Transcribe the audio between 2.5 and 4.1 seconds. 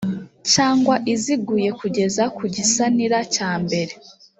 gisanira cyambere